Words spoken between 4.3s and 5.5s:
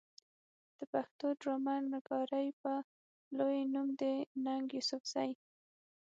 ننګ يوسفزۍ